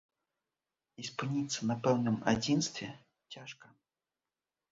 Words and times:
І 1.01 1.05
спыніцца 1.09 1.59
на 1.71 1.75
пэўным 1.87 2.17
адзінстве 2.33 2.89
цяжка. 3.35 3.67